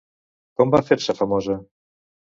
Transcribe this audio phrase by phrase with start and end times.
[0.61, 1.59] Com va fer-se famosa?